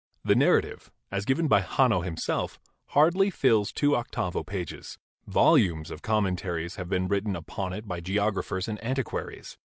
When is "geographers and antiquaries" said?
7.99-9.59